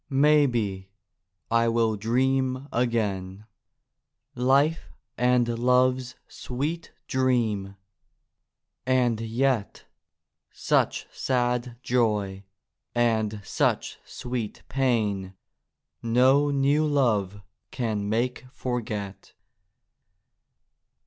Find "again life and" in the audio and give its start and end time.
2.73-5.47